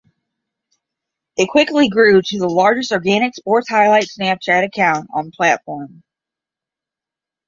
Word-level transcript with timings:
It 1.37 1.47
quickly 1.49 1.87
grew 1.87 2.23
to 2.23 2.39
the 2.39 2.49
largest 2.49 2.91
organic 2.91 3.35
sports 3.35 3.69
highlight 3.69 4.05
Snapchat 4.05 4.65
account 4.65 5.07
on 5.13 5.25
the 5.25 5.31
platform. 5.31 6.01